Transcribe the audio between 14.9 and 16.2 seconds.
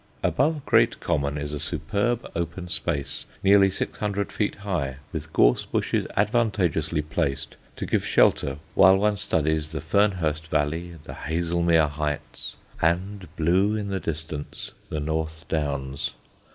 North Downs.